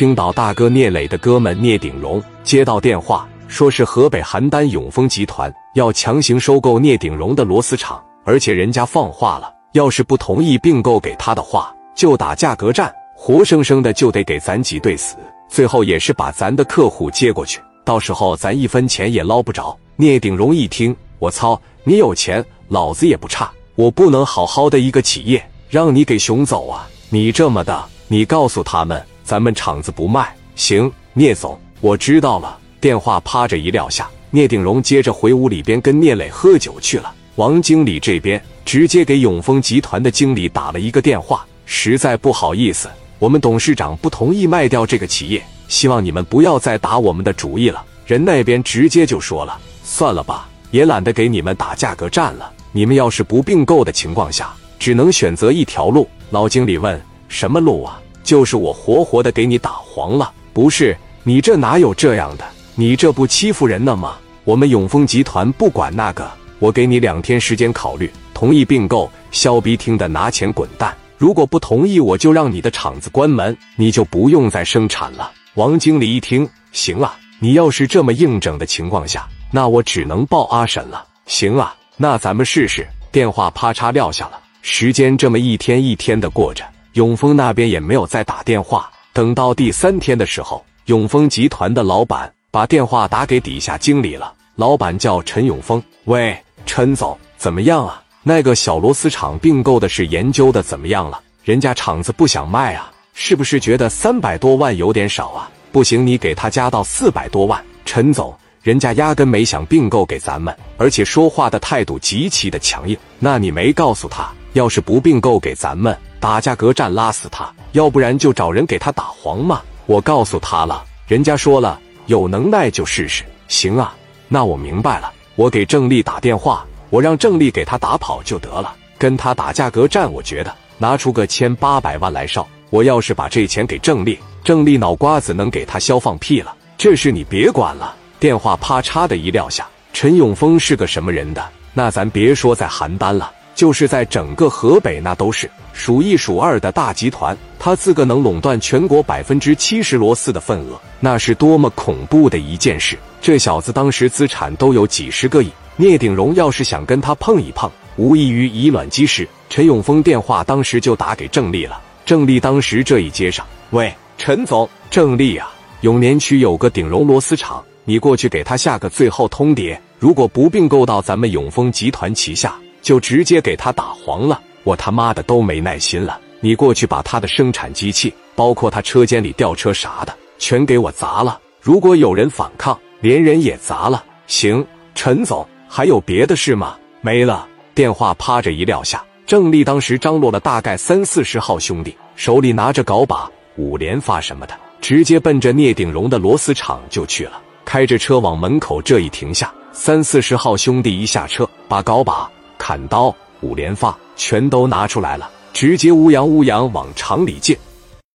[0.00, 15.16] 青岛大哥聂磊的哥们聂鼎荣接到电话，说是河北邯郸永丰集团要强行收购聂鼎荣的螺丝厂，而且人家放话了，要是不同意并购给他的话，就打价格战，活生生的就得给咱挤兑死。
[15.50, 19.78] 最后也是把咱的客户接过去，到时候咱一分钱也捞不着。
[19.96, 26.88] 聂鼎荣一听，我操，你有钱，老子也不差，我不能好好的一个企业让你给熊走啊！
[27.10, 30.34] 你这么的，你告诉他们，咱们厂子不卖。
[30.56, 32.58] 行，聂总，我知道了。
[32.80, 37.14] 电话啪着一撂下，聂鼎荣接着回屋里边跟聂磊喝酒去了。
[37.36, 42.90] 王经理这边直接给永丰集团的经理打了一个电话，实在不好意思。
[43.20, 47.80] 我们董事长不同意卖掉这个企业，希望你们不要再打我们的主意了。
[48.04, 52.50] 人那边直接就说了，算了吧，也懒得给你们打价格战了。
[52.72, 56.08] 你们要是不并购的情况下，只能选择一条路。
[56.30, 58.02] 老经理问：什么路啊？
[58.30, 60.32] 就是我活活的给你打黄了。
[60.52, 62.44] 不是，你这哪有这样的？
[62.76, 64.18] 你这不欺负人呢吗？
[64.44, 70.96] 我们永丰集团不管那个，我给你两天时间考虑，同意并购，肖逼听的拿钱滚蛋。
[71.18, 75.32] 如果不同意，我就让你的厂子关门，你就不用再生产了。
[75.54, 81.04] 王经理一听，行啊，你要是这么硬整的情况下，那我只能报阿婶了。
[81.26, 82.86] 行啊，那咱们试试。
[83.10, 84.38] 电话啪嚓撂下了。
[84.62, 88.90] 时间这么一天一天的过着，永丰那边也没有再打电话。
[89.12, 94.32] 等到第三天的时候，永丰集团的老板把电话打给底下经理了。
[94.56, 98.02] 老板叫陈永丰，喂，陈总，怎么样啊？
[98.22, 101.20] 那个小螺丝厂并购的事研究的怎么样了？
[101.42, 105.50] 人家厂子不想卖啊，是不是觉得三百多万有点少啊？
[105.72, 107.64] 不行，你给他加到四百多万。
[107.86, 112.96] 陈总，人家压根没想并购给咱们，而且说话的态度极其的强硬。
[113.18, 119.60] 那你没告诉他，要是不并购给咱们，打价格战拉死他，要不然就找人给他打黄嘛。
[119.86, 123.24] 我告诉他了，人家说了，有能耐就试试。
[123.48, 123.94] 行啊，
[124.28, 126.64] 那我明白了，我给郑丽打电话。
[126.90, 132.46] 我让郑丽给他打跑就得了，跟他打价格战，我觉得拿出个千八百万来烧。
[132.70, 136.52] 我要是把这钱给郑丽，郑丽脑瓜子能给他削放屁了。
[136.76, 137.94] 这事你别管了。
[138.18, 141.44] 电话啪嚓的一撂下，陈永峰是个什么人的？
[141.72, 147.36] 那咱别说在邯郸了，就是在整个河北，那都是数一数二的大集团。
[147.58, 152.98] 他自个能垄断全国百分之七十螺丝的份额，那是多么恐怖的一件事！
[153.20, 155.52] 这小子当时资产都有几十个亿。
[155.76, 159.28] 聂鼎荣要是想跟他碰一碰，无异于以卵击石。
[159.50, 161.78] 陈永峰电话当时就打给郑丽了。
[162.06, 174.40] 郑丽当时这一接上，喂，陈总，郑丽啊，永年区有个鼎荣螺丝厂，你过去给他下个最后通牒，如果不并购到咱们永丰集团旗下，就直接给他打黄了。
[174.64, 181.40] 我他妈的都没耐心了，你过去把他的生产机器，包括他车间里吊车啥的，全给我砸了。
[181.60, 184.04] 如果有人反抗，连人也砸了。
[184.26, 184.64] 行，
[184.94, 185.46] 陈总。
[185.72, 186.76] 还有别的事吗？
[187.00, 187.46] 没了。
[187.74, 197.40] 电话啪着一撂下，郑丽当时张罗了大概三四十号兄弟，手里拿着镐把、五连发什么的，直接奔着聂鼎荣的螺丝厂就去了。
[197.64, 202.28] 开着车往门口这一停下，三四十号兄弟一下车，把镐把、
[202.70, 207.56] 砍刀、五连发全都拿出来了，直接乌泱乌泱往厂里进。